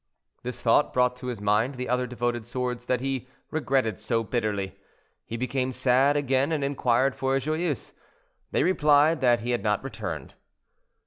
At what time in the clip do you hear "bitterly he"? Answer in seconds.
4.23-5.37